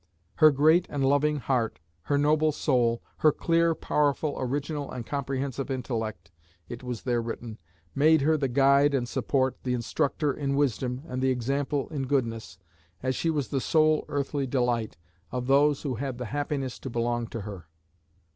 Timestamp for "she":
13.15-13.29